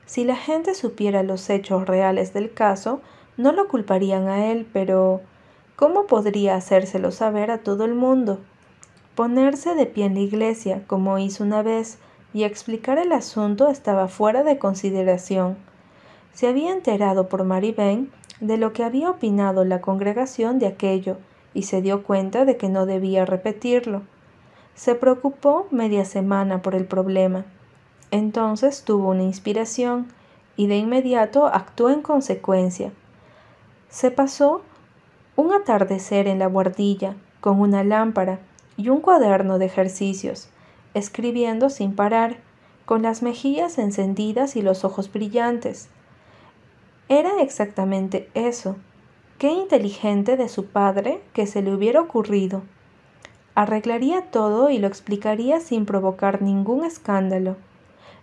Si 0.05 0.23
la 0.23 0.35
gente 0.35 0.75
supiera 0.75 1.23
los 1.23 1.49
hechos 1.49 1.87
reales 1.87 2.31
del 2.31 2.53
caso, 2.53 3.01
no 3.37 3.53
lo 3.53 3.67
culparían 3.67 4.27
a 4.27 4.51
él, 4.51 4.67
pero 4.71 5.21
¿cómo 5.77 6.07
podría 6.07 6.55
hacérselo 6.55 7.12
saber 7.12 7.51
a 7.51 7.60
todo 7.60 7.86
el 7.86 7.93
mundo? 7.93 8.39
Ponerse 9.15 9.75
de 9.75 9.86
pie 9.86 10.05
en 10.05 10.15
la 10.15 10.22
iglesia, 10.22 10.84
como 10.88 11.19
hizo 11.19 11.43
una 11.43 11.62
vez, 11.62 12.00
y 12.34 12.43
explicar 12.43 12.98
el 12.98 13.13
asunto 13.13 13.69
estaba 13.69 14.10
fuera 14.10 14.43
de 14.43 14.57
consideración. 14.57 15.55
Se 16.34 16.48
había 16.48 16.74
enterado 16.74 17.29
por 17.29 17.43
Mary 17.46 17.72
Bain 17.72 18.12
de 18.41 18.57
lo 18.57 18.74
que 18.74 18.84
había 18.84 19.10
opinado 19.10 19.63
la 19.65 19.79
congregación 19.79 20.60
de 20.60 20.67
aquello, 20.67 21.17
y 21.53 21.63
se 21.63 21.81
dio 21.81 22.03
cuenta 22.03 22.43
de 22.43 22.57
que 22.57 22.69
no 22.69 22.86
debía 22.86 23.25
repetirlo. 23.25 24.01
Se 24.75 24.96
preocupó 24.96 25.67
media 25.72 26.05
semana 26.05 26.62
por 26.62 26.75
el 26.75 26.86
problema. 26.86 27.46
Entonces 28.12 28.84
tuvo 28.84 29.10
una 29.10 29.24
inspiración 29.24 30.07
y 30.55 30.67
de 30.67 30.77
inmediato 30.77 31.48
actuó 31.48 31.89
en 31.89 32.01
consecuencia. 32.01 32.91
Se 33.89 34.12
pasó 34.12 34.62
un 35.38 35.53
atardecer 35.53 36.27
en 36.27 36.39
la 36.39 36.48
guardilla 36.48 37.15
con 37.39 37.62
una 37.62 37.86
lámpara 37.86 38.39
y 38.75 38.89
un 38.89 39.00
cuaderno 39.00 39.58
de 39.58 39.67
ejercicios, 39.67 40.50
escribiendo 40.94 41.70
sin 41.70 41.96
parar, 41.96 42.39
con 42.86 43.01
las 43.01 43.24
mejillas 43.24 43.77
encendidas 43.77 44.58
y 44.58 44.62
los 44.62 44.84
ojos 44.84 45.10
brillantes. 45.10 45.88
Era 47.08 47.41
exactamente 47.41 48.29
eso. 48.34 48.75
Qué 49.38 49.51
inteligente 49.51 50.36
de 50.36 50.50
su 50.50 50.65
padre 50.65 51.22
que 51.32 51.48
se 51.48 51.62
le 51.62 51.74
hubiera 51.74 52.01
ocurrido 52.01 52.63
arreglaría 53.58 54.22
todo 54.22 54.70
y 54.70 54.77
lo 54.77 54.86
explicaría 54.86 55.60
sin 55.62 55.88
provocar 55.88 56.44
ningún 56.44 56.86
escándalo. 56.86 57.56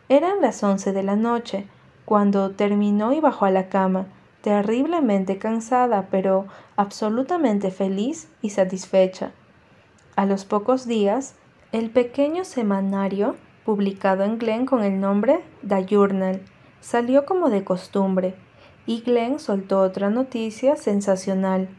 Eran 0.09 0.41
las 0.41 0.63
once 0.63 0.93
de 0.93 1.03
la 1.03 1.17
noche, 1.17 1.67
cuando 2.05 2.53
terminó 2.53 3.13
y 3.13 3.19
bajó 3.19 3.47
a 3.47 3.51
la 3.51 3.69
cama, 3.69 4.07
terriblemente 4.45 5.39
cansada, 5.39 6.09
pero 6.11 6.45
absolutamente 6.77 7.71
feliz 7.71 8.29
y 8.43 8.51
satisfecha. 8.51 9.33
A 10.17 10.27
los 10.27 10.45
pocos 10.45 10.87
días, 10.87 11.35
el 11.73 11.89
pequeño 11.89 12.45
semanario, 12.45 13.37
publicado 13.65 14.23
en 14.23 14.37
Glen 14.37 14.67
con 14.67 14.85
el 14.85 15.01
nombre 15.01 15.41
The 15.67 15.87
Journal, 15.87 16.43
salió 16.83 17.25
como 17.25 17.49
de 17.49 17.65
costumbre, 17.65 18.35
y 18.85 19.01
Glen 19.01 19.39
soltó 19.39 19.81
otra 19.81 20.11
noticia 20.11 20.77
sensacional. 20.77 21.71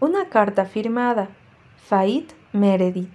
Una 0.00 0.30
carta 0.30 0.64
firmada. 0.64 1.28
Fait 1.76 2.32
Meredith. 2.54 3.12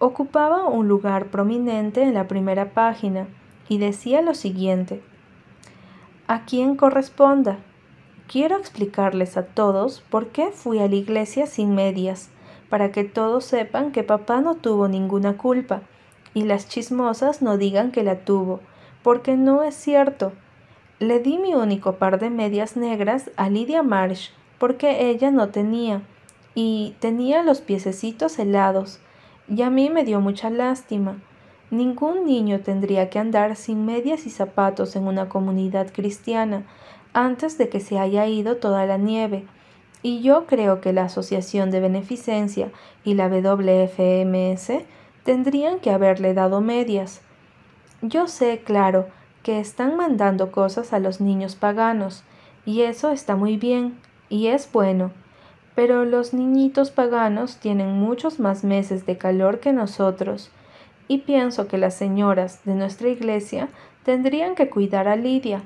Ocupaba 0.00 0.64
un 0.64 0.88
lugar 0.88 1.26
prominente 1.26 2.02
en 2.02 2.12
la 2.12 2.26
primera 2.26 2.70
página 2.70 3.28
y 3.68 3.78
decía 3.78 4.20
lo 4.20 4.34
siguiente. 4.34 5.00
A 6.26 6.44
quien 6.44 6.74
corresponda. 6.74 7.58
Quiero 8.28 8.56
explicarles 8.56 9.36
a 9.36 9.44
todos 9.44 10.02
por 10.10 10.28
qué 10.28 10.50
fui 10.50 10.80
a 10.80 10.88
la 10.88 10.96
iglesia 10.96 11.46
sin 11.46 11.76
medias, 11.76 12.28
para 12.68 12.90
que 12.90 13.04
todos 13.04 13.44
sepan 13.44 13.92
que 13.92 14.02
papá 14.02 14.40
no 14.40 14.56
tuvo 14.56 14.88
ninguna 14.88 15.36
culpa 15.36 15.82
y 16.34 16.42
las 16.42 16.68
chismosas 16.68 17.40
no 17.40 17.56
digan 17.56 17.92
que 17.92 18.02
la 18.02 18.24
tuvo, 18.24 18.60
porque 19.04 19.36
no 19.36 19.62
es 19.62 19.76
cierto. 19.76 20.32
Le 20.98 21.20
di 21.20 21.38
mi 21.38 21.54
único 21.54 21.96
par 21.96 22.18
de 22.18 22.30
medias 22.30 22.76
negras 22.76 23.30
a 23.36 23.48
Lydia 23.48 23.82
Marsh 23.82 24.30
porque 24.58 25.08
ella 25.08 25.30
no 25.30 25.50
tenía 25.50 26.02
y 26.54 26.96
tenía 27.00 27.42
los 27.42 27.60
piececitos 27.60 28.38
helados, 28.38 28.98
y 29.48 29.62
a 29.62 29.70
mí 29.70 29.88
me 29.88 30.04
dio 30.04 30.20
mucha 30.20 30.50
lástima. 30.50 31.20
Ningún 31.70 32.26
niño 32.26 32.60
tendría 32.60 33.08
que 33.10 33.18
andar 33.18 33.56
sin 33.56 33.84
medias 33.86 34.26
y 34.26 34.30
zapatos 34.30 34.96
en 34.96 35.06
una 35.06 35.28
comunidad 35.28 35.92
cristiana 35.92 36.64
antes 37.16 37.58
de 37.58 37.68
que 37.68 37.80
se 37.80 37.98
haya 37.98 38.26
ido 38.26 38.56
toda 38.56 38.86
la 38.86 38.98
nieve, 38.98 39.44
y 40.02 40.22
yo 40.22 40.46
creo 40.46 40.80
que 40.80 40.92
la 40.92 41.04
Asociación 41.04 41.70
de 41.70 41.80
Beneficencia 41.80 42.70
y 43.04 43.14
la 43.14 43.28
WFMS 43.28 44.84
tendrían 45.24 45.80
que 45.80 45.90
haberle 45.90 46.34
dado 46.34 46.60
medias. 46.60 47.22
Yo 48.02 48.28
sé, 48.28 48.62
claro, 48.64 49.06
que 49.42 49.58
están 49.58 49.96
mandando 49.96 50.52
cosas 50.52 50.92
a 50.92 50.98
los 50.98 51.20
niños 51.20 51.56
paganos, 51.56 52.22
y 52.64 52.82
eso 52.82 53.10
está 53.10 53.34
muy 53.34 53.56
bien, 53.56 53.98
y 54.28 54.48
es 54.48 54.70
bueno 54.70 55.10
pero 55.76 56.06
los 56.06 56.32
niñitos 56.32 56.90
paganos 56.90 57.58
tienen 57.58 57.92
muchos 57.92 58.40
más 58.40 58.64
meses 58.64 59.04
de 59.04 59.18
calor 59.18 59.60
que 59.60 59.74
nosotros, 59.74 60.50
y 61.06 61.18
pienso 61.18 61.68
que 61.68 61.76
las 61.76 61.94
señoras 61.94 62.64
de 62.64 62.74
nuestra 62.74 63.10
iglesia 63.10 63.68
tendrían 64.02 64.54
que 64.54 64.70
cuidar 64.70 65.06
a 65.06 65.16
Lidia 65.16 65.62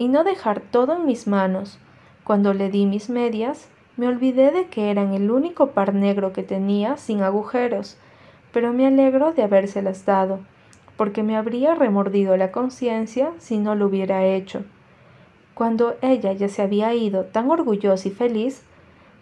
y 0.00 0.08
no 0.08 0.24
dejar 0.24 0.60
todo 0.60 0.96
en 0.96 1.04
mis 1.04 1.26
manos. 1.26 1.78
Cuando 2.24 2.54
le 2.54 2.70
di 2.70 2.86
mis 2.86 3.10
medias, 3.10 3.68
me 3.98 4.08
olvidé 4.08 4.50
de 4.50 4.64
que 4.68 4.90
eran 4.90 5.12
el 5.12 5.30
único 5.30 5.72
par 5.72 5.92
negro 5.92 6.32
que 6.32 6.42
tenía 6.42 6.96
sin 6.96 7.22
agujeros, 7.22 7.98
pero 8.50 8.72
me 8.72 8.86
alegro 8.86 9.34
de 9.34 9.42
habérselas 9.42 10.06
dado, 10.06 10.40
porque 10.96 11.22
me 11.22 11.36
habría 11.36 11.74
remordido 11.74 12.34
la 12.38 12.50
conciencia 12.50 13.32
si 13.36 13.58
no 13.58 13.74
lo 13.74 13.88
hubiera 13.88 14.24
hecho. 14.24 14.64
Cuando 15.52 15.96
ella 16.00 16.32
ya 16.32 16.48
se 16.48 16.62
había 16.62 16.94
ido 16.94 17.26
tan 17.26 17.50
orgullosa 17.50 18.08
y 18.08 18.10
feliz, 18.10 18.62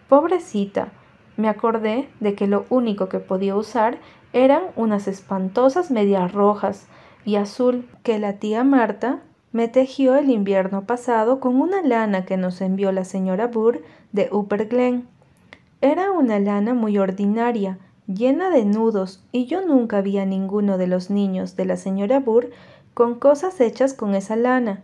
Pobrecita, 0.07 0.93
me 1.35 1.49
acordé 1.49 2.07
de 2.21 2.35
que 2.35 2.47
lo 2.47 2.65
único 2.69 3.09
que 3.09 3.19
podía 3.19 3.57
usar 3.57 3.97
eran 4.31 4.63
unas 4.77 5.09
espantosas 5.09 5.91
medias 5.91 6.31
rojas 6.31 6.87
y 7.25 7.35
azul 7.35 7.85
que 8.01 8.17
la 8.17 8.39
tía 8.39 8.63
Marta 8.63 9.23
me 9.51 9.67
tejió 9.67 10.15
el 10.15 10.29
invierno 10.29 10.85
pasado 10.85 11.39
con 11.39 11.59
una 11.59 11.81
lana 11.81 12.25
que 12.25 12.37
nos 12.37 12.61
envió 12.61 12.91
la 12.91 13.03
señora 13.03 13.47
Burr 13.47 13.81
de 14.11 14.29
Upper 14.31 14.67
Glen. 14.67 15.07
Era 15.81 16.11
una 16.11 16.39
lana 16.39 16.73
muy 16.73 16.97
ordinaria, 16.97 17.79
llena 18.05 18.49
de 18.49 18.65
nudos, 18.65 19.23
y 19.31 19.45
yo 19.45 19.65
nunca 19.65 20.01
vi 20.01 20.17
a 20.19 20.25
ninguno 20.25 20.77
de 20.77 20.87
los 20.87 21.09
niños 21.09 21.55
de 21.55 21.65
la 21.65 21.77
señora 21.77 22.19
Burr 22.19 22.51
con 22.93 23.15
cosas 23.15 23.59
hechas 23.61 23.93
con 23.93 24.13
esa 24.13 24.35
lana. 24.35 24.83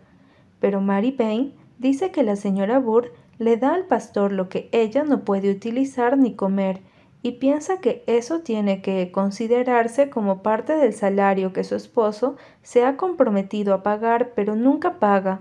Pero 0.60 0.80
Mary 0.80 1.12
Payne 1.12 1.52
dice 1.78 2.10
que 2.10 2.22
la 2.22 2.36
señora 2.36 2.78
Burr 2.78 3.12
le 3.38 3.56
da 3.56 3.74
al 3.74 3.84
pastor 3.84 4.32
lo 4.32 4.48
que 4.48 4.68
ella 4.72 5.04
no 5.04 5.20
puede 5.20 5.50
utilizar 5.50 6.16
ni 6.16 6.34
comer 6.34 6.80
y 7.22 7.32
piensa 7.32 7.80
que 7.80 8.04
eso 8.06 8.40
tiene 8.40 8.82
que 8.82 9.10
considerarse 9.10 10.10
como 10.10 10.42
parte 10.42 10.74
del 10.74 10.94
salario 10.94 11.52
que 11.52 11.64
su 11.64 11.74
esposo 11.74 12.36
se 12.62 12.84
ha 12.84 12.96
comprometido 12.96 13.74
a 13.74 13.82
pagar 13.82 14.32
pero 14.34 14.54
nunca 14.54 14.98
paga. 14.98 15.40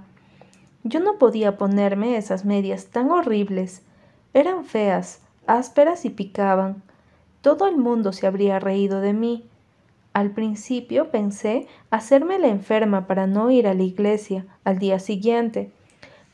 Yo 0.83 0.99
no 0.99 1.17
podía 1.17 1.57
ponerme 1.57 2.17
esas 2.17 2.45
medias 2.45 2.87
tan 2.87 3.09
horribles. 3.11 3.81
Eran 4.33 4.65
feas, 4.65 5.21
ásperas 5.47 6.05
y 6.05 6.09
picaban. 6.09 6.83
Todo 7.41 7.67
el 7.67 7.77
mundo 7.77 8.13
se 8.13 8.27
habría 8.27 8.59
reído 8.59 9.01
de 9.01 9.13
mí. 9.13 9.45
Al 10.13 10.31
principio 10.31 11.11
pensé 11.11 11.67
hacerme 11.89 12.39
la 12.39 12.47
enferma 12.47 13.05
para 13.05 13.27
no 13.27 13.51
ir 13.51 13.67
a 13.67 13.73
la 13.73 13.83
iglesia 13.83 14.45
al 14.63 14.79
día 14.79 14.99
siguiente, 14.99 15.71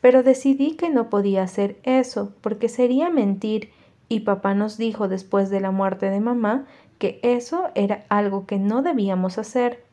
pero 0.02 0.22
decidí 0.22 0.76
que 0.76 0.90
no 0.90 1.10
podía 1.10 1.44
hacer 1.44 1.80
eso, 1.84 2.34
porque 2.42 2.70
sería 2.70 3.10
mentir, 3.10 3.72
y 4.12 4.20
papá 4.20 4.54
nos 4.54 4.78
dijo 4.78 5.08
después 5.08 5.50
de 5.50 5.62
la 5.62 5.72
muerte 5.72 6.10
de 6.10 6.20
mamá 6.20 6.66
que 7.00 7.22
eso 7.24 7.70
era 7.76 8.04
algo 8.10 8.46
que 8.46 8.60
no 8.60 8.82
debíamos 8.82 9.38
hacer. 9.38 9.86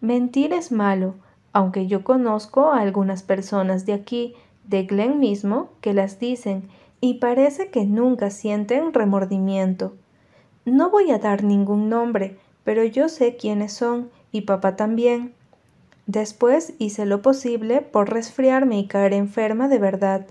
Mentir 0.00 0.52
es 0.52 0.72
malo, 0.72 1.14
aunque 1.52 1.86
yo 1.86 2.02
conozco 2.02 2.72
a 2.72 2.80
algunas 2.80 3.22
personas 3.22 3.86
de 3.86 3.92
aquí, 3.92 4.34
de 4.64 4.82
Glen 4.82 5.20
mismo, 5.20 5.68
que 5.80 5.94
las 5.94 6.18
dicen 6.18 6.68
y 7.00 7.14
parece 7.14 7.70
que 7.70 7.84
nunca 7.84 8.30
sienten 8.30 8.92
remordimiento. 8.92 9.94
No 10.64 10.90
voy 10.90 11.12
a 11.12 11.18
dar 11.18 11.44
ningún 11.44 11.88
nombre, 11.88 12.38
pero 12.64 12.82
yo 12.82 13.08
sé 13.08 13.36
quiénes 13.36 13.72
son 13.72 14.10
y 14.32 14.40
papá 14.40 14.74
también. 14.74 15.34
Después 16.08 16.74
hice 16.80 17.06
lo 17.06 17.22
posible 17.22 17.80
por 17.80 18.10
resfriarme 18.10 18.80
y 18.80 18.88
caer 18.88 19.12
enferma 19.12 19.68
de 19.68 19.78
verdad, 19.78 20.26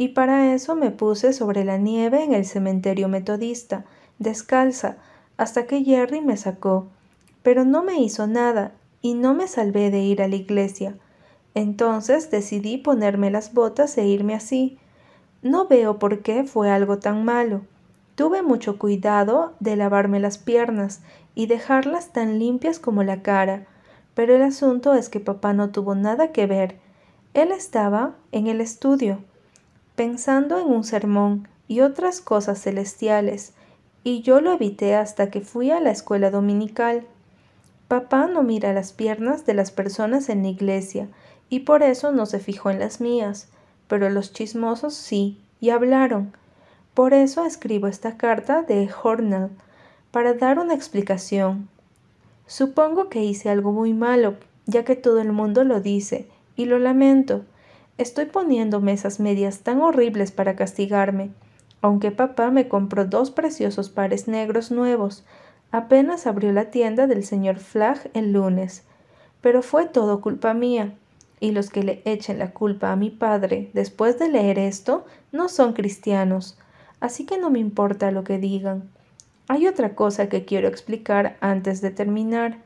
y 0.00 0.08
para 0.08 0.54
eso 0.54 0.76
me 0.76 0.90
puse 0.90 1.34
sobre 1.34 1.62
la 1.62 1.76
nieve 1.76 2.24
en 2.24 2.32
el 2.32 2.46
cementerio 2.46 3.06
metodista, 3.06 3.84
descalza, 4.18 4.96
hasta 5.36 5.66
que 5.66 5.84
Jerry 5.84 6.22
me 6.22 6.38
sacó. 6.38 6.86
Pero 7.42 7.66
no 7.66 7.82
me 7.82 8.00
hizo 8.00 8.26
nada 8.26 8.72
y 9.02 9.12
no 9.12 9.34
me 9.34 9.46
salvé 9.46 9.90
de 9.90 9.98
ir 9.98 10.22
a 10.22 10.28
la 10.28 10.36
iglesia. 10.36 10.94
Entonces 11.54 12.30
decidí 12.30 12.78
ponerme 12.78 13.30
las 13.30 13.52
botas 13.52 13.98
e 13.98 14.06
irme 14.06 14.34
así. 14.34 14.78
No 15.42 15.68
veo 15.68 15.98
por 15.98 16.20
qué 16.20 16.44
fue 16.44 16.70
algo 16.70 16.98
tan 16.98 17.22
malo. 17.22 17.60
Tuve 18.14 18.40
mucho 18.40 18.78
cuidado 18.78 19.52
de 19.60 19.76
lavarme 19.76 20.18
las 20.18 20.38
piernas 20.38 21.02
y 21.34 21.44
dejarlas 21.44 22.10
tan 22.10 22.38
limpias 22.38 22.78
como 22.78 23.02
la 23.02 23.20
cara, 23.20 23.66
pero 24.14 24.34
el 24.34 24.40
asunto 24.40 24.94
es 24.94 25.10
que 25.10 25.20
papá 25.20 25.52
no 25.52 25.68
tuvo 25.68 25.94
nada 25.94 26.32
que 26.32 26.46
ver. 26.46 26.78
Él 27.34 27.52
estaba 27.52 28.14
en 28.32 28.46
el 28.46 28.62
estudio, 28.62 29.18
pensando 30.00 30.58
en 30.58 30.64
un 30.64 30.82
sermón 30.82 31.46
y 31.68 31.82
otras 31.82 32.22
cosas 32.22 32.62
celestiales, 32.62 33.52
y 34.02 34.22
yo 34.22 34.40
lo 34.40 34.54
evité 34.54 34.94
hasta 34.94 35.30
que 35.30 35.42
fui 35.42 35.70
a 35.70 35.78
la 35.78 35.90
escuela 35.90 36.30
dominical. 36.30 37.06
Papá 37.86 38.26
no 38.26 38.42
mira 38.42 38.72
las 38.72 38.94
piernas 38.94 39.44
de 39.44 39.52
las 39.52 39.70
personas 39.70 40.30
en 40.30 40.42
la 40.42 40.48
iglesia, 40.48 41.08
y 41.50 41.60
por 41.60 41.82
eso 41.82 42.12
no 42.12 42.24
se 42.24 42.38
fijó 42.38 42.70
en 42.70 42.78
las 42.78 43.02
mías, 43.02 43.48
pero 43.88 44.08
los 44.08 44.32
chismosos 44.32 44.94
sí, 44.94 45.38
y 45.60 45.68
hablaron. 45.68 46.32
Por 46.94 47.12
eso 47.12 47.44
escribo 47.44 47.86
esta 47.86 48.16
carta 48.16 48.62
de 48.62 48.88
Hornell, 49.02 49.50
para 50.12 50.32
dar 50.32 50.58
una 50.58 50.72
explicación. 50.72 51.68
Supongo 52.46 53.10
que 53.10 53.22
hice 53.22 53.50
algo 53.50 53.70
muy 53.72 53.92
malo, 53.92 54.36
ya 54.64 54.82
que 54.82 54.96
todo 54.96 55.20
el 55.20 55.32
mundo 55.32 55.62
lo 55.62 55.82
dice, 55.82 56.26
y 56.56 56.64
lo 56.64 56.78
lamento. 56.78 57.44
Estoy 58.00 58.24
poniéndome 58.24 58.94
esas 58.94 59.20
medias 59.20 59.58
tan 59.58 59.82
horribles 59.82 60.32
para 60.32 60.56
castigarme, 60.56 61.32
aunque 61.82 62.10
papá 62.10 62.50
me 62.50 62.66
compró 62.66 63.04
dos 63.04 63.30
preciosos 63.30 63.90
pares 63.90 64.26
negros 64.26 64.70
nuevos, 64.70 65.22
apenas 65.70 66.26
abrió 66.26 66.50
la 66.50 66.70
tienda 66.70 67.06
del 67.06 67.24
señor 67.24 67.58
Flagg 67.58 68.10
el 68.14 68.32
lunes. 68.32 68.84
Pero 69.42 69.60
fue 69.60 69.84
todo 69.84 70.22
culpa 70.22 70.54
mía, 70.54 70.94
y 71.40 71.50
los 71.50 71.68
que 71.68 71.82
le 71.82 72.00
echen 72.06 72.38
la 72.38 72.52
culpa 72.52 72.90
a 72.90 72.96
mi 72.96 73.10
padre 73.10 73.68
después 73.74 74.18
de 74.18 74.30
leer 74.30 74.58
esto 74.58 75.04
no 75.30 75.50
son 75.50 75.74
cristianos, 75.74 76.56
así 77.00 77.26
que 77.26 77.36
no 77.36 77.50
me 77.50 77.58
importa 77.58 78.12
lo 78.12 78.24
que 78.24 78.38
digan. 78.38 78.88
Hay 79.46 79.66
otra 79.66 79.94
cosa 79.94 80.30
que 80.30 80.46
quiero 80.46 80.68
explicar 80.68 81.36
antes 81.42 81.82
de 81.82 81.90
terminar. 81.90 82.62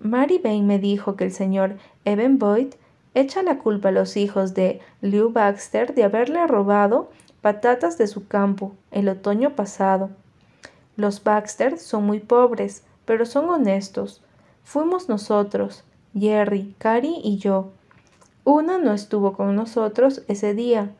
Mary 0.00 0.40
Bain 0.42 0.66
me 0.66 0.80
dijo 0.80 1.14
que 1.14 1.22
el 1.22 1.30
señor 1.30 1.76
Evan 2.04 2.40
Boyd 2.40 2.74
echa 3.16 3.42
la 3.42 3.58
culpa 3.58 3.88
a 3.88 3.92
los 3.92 4.16
hijos 4.16 4.54
de 4.54 4.80
Lew 5.00 5.30
Baxter 5.32 5.94
de 5.94 6.04
haberle 6.04 6.46
robado 6.46 7.10
patatas 7.40 7.98
de 7.98 8.06
su 8.06 8.28
campo 8.28 8.74
el 8.90 9.08
otoño 9.08 9.56
pasado. 9.56 10.10
Los 10.96 11.24
Baxter 11.24 11.78
son 11.78 12.04
muy 12.04 12.20
pobres, 12.20 12.84
pero 13.04 13.26
son 13.26 13.48
honestos. 13.48 14.22
Fuimos 14.62 15.08
nosotros, 15.08 15.82
Jerry, 16.14 16.74
Carrie 16.78 17.20
y 17.24 17.38
yo. 17.38 17.70
Una 18.44 18.78
no 18.78 18.92
estuvo 18.92 19.32
con 19.32 19.56
nosotros 19.56 20.22
ese 20.28 20.54
día. 20.54 20.90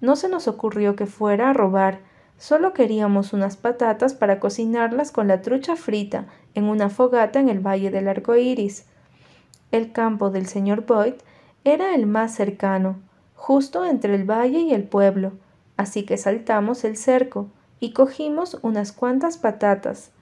No 0.00 0.16
se 0.16 0.28
nos 0.28 0.48
ocurrió 0.48 0.96
que 0.96 1.06
fuera 1.06 1.50
a 1.50 1.52
robar, 1.52 2.00
Solo 2.38 2.74
queríamos 2.74 3.32
unas 3.32 3.56
patatas 3.56 4.14
para 4.14 4.40
cocinarlas 4.40 5.10
con 5.10 5.26
la 5.26 5.40
trucha 5.40 5.74
frita 5.74 6.26
en 6.54 6.64
una 6.64 6.90
fogata 6.90 7.40
en 7.40 7.48
el 7.48 7.60
Valle 7.60 7.90
del 7.90 8.08
Arco 8.08 8.36
Iris. 8.36 8.84
El 9.72 9.92
campo 9.92 10.30
del 10.30 10.46
señor 10.46 10.84
Boyd 10.84 11.14
era 11.66 11.96
el 11.96 12.06
más 12.06 12.32
cercano, 12.32 12.94
justo 13.34 13.84
entre 13.84 14.14
el 14.14 14.22
valle 14.22 14.60
y 14.60 14.72
el 14.72 14.84
pueblo, 14.84 15.32
así 15.76 16.04
que 16.04 16.16
saltamos 16.16 16.84
el 16.84 16.96
cerco 16.96 17.48
y 17.80 17.92
cogimos 17.92 18.58
unas 18.62 18.92
cuantas 18.92 19.36
patatas. 19.36 20.12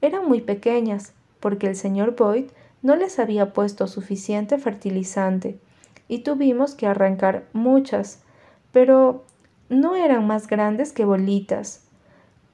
Eran 0.00 0.26
muy 0.26 0.40
pequeñas, 0.40 1.12
porque 1.38 1.68
el 1.68 1.76
señor 1.76 2.16
Boyd 2.16 2.46
no 2.82 2.96
les 2.96 3.20
había 3.20 3.52
puesto 3.52 3.86
suficiente 3.86 4.58
fertilizante, 4.58 5.60
y 6.08 6.24
tuvimos 6.24 6.74
que 6.74 6.88
arrancar 6.88 7.44
muchas, 7.52 8.24
pero 8.72 9.24
no 9.68 9.94
eran 9.94 10.26
más 10.26 10.48
grandes 10.48 10.92
que 10.92 11.04
bolitas. 11.04 11.84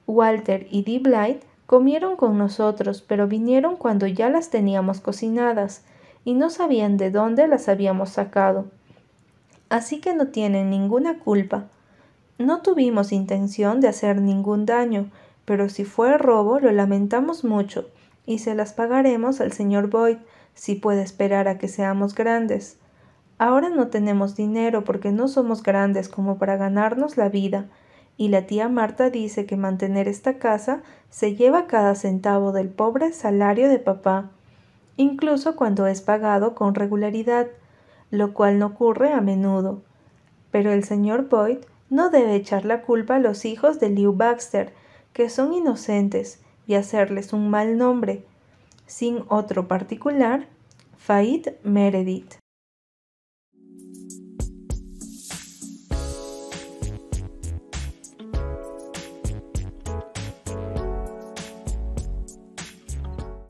Walter 0.05 0.67
y 0.69 0.83
Dee 0.83 0.99
Blight 0.99 1.41
comieron 1.65 2.15
con 2.15 2.37
nosotros, 2.37 3.01
pero 3.01 3.27
vinieron 3.27 3.75
cuando 3.75 4.05
ya 4.05 4.29
las 4.29 4.51
teníamos 4.51 5.01
cocinadas 5.01 5.83
y 6.25 6.33
no 6.33 6.49
sabían 6.49 6.97
de 6.97 7.11
dónde 7.11 7.47
las 7.47 7.69
habíamos 7.69 8.09
sacado. 8.09 8.65
Así 9.69 10.01
que 10.01 10.13
no 10.13 10.27
tienen 10.27 10.69
ninguna 10.69 11.19
culpa. 11.19 11.65
No 12.37 12.61
tuvimos 12.61 13.13
intención 13.13 13.79
de 13.79 13.87
hacer 13.87 14.21
ningún 14.21 14.65
daño, 14.65 15.09
pero 15.45 15.69
si 15.69 15.85
fue 15.85 16.17
robo 16.17 16.59
lo 16.59 16.71
lamentamos 16.71 17.45
mucho 17.45 17.87
y 18.25 18.39
se 18.39 18.55
las 18.55 18.73
pagaremos 18.73 19.39
al 19.39 19.53
señor 19.53 19.89
Boyd 19.89 20.17
si 20.55 20.75
puede 20.75 21.03
esperar 21.03 21.47
a 21.47 21.57
que 21.57 21.67
seamos 21.67 22.15
grandes. 22.15 22.77
Ahora 23.37 23.69
no 23.69 23.87
tenemos 23.87 24.35
dinero 24.35 24.83
porque 24.83 25.11
no 25.11 25.27
somos 25.27 25.61
grandes 25.61 26.09
como 26.09 26.37
para 26.37 26.57
ganarnos 26.57 27.17
la 27.17 27.29
vida, 27.29 27.65
y 28.17 28.29
la 28.29 28.47
tía 28.47 28.69
Marta 28.69 29.09
dice 29.09 29.45
que 29.45 29.57
mantener 29.57 30.07
esta 30.07 30.37
casa 30.37 30.81
se 31.09 31.35
lleva 31.35 31.67
cada 31.67 31.95
centavo 31.95 32.53
del 32.53 32.69
pobre 32.69 33.11
salario 33.11 33.67
de 33.67 33.79
papá, 33.79 34.31
incluso 34.97 35.55
cuando 35.55 35.87
es 35.87 36.01
pagado 36.01 36.55
con 36.55 36.75
regularidad, 36.75 37.47
lo 38.11 38.33
cual 38.33 38.59
no 38.59 38.67
ocurre 38.67 39.13
a 39.13 39.21
menudo. 39.21 39.81
Pero 40.51 40.71
el 40.71 40.83
señor 40.83 41.27
Boyd 41.29 41.59
no 41.89 42.09
debe 42.09 42.35
echar 42.35 42.65
la 42.65 42.81
culpa 42.81 43.15
a 43.15 43.19
los 43.19 43.45
hijos 43.45 43.79
de 43.79 43.89
Lew 43.89 44.13
Baxter, 44.13 44.73
que 45.13 45.29
son 45.29 45.53
inocentes, 45.53 46.41
y 46.67 46.75
hacerles 46.75 47.33
un 47.33 47.49
mal 47.49 47.77
nombre. 47.77 48.25
Sin 48.85 49.23
otro 49.29 49.67
particular, 49.67 50.47
Faid 50.97 51.49
Meredith. 51.63 52.35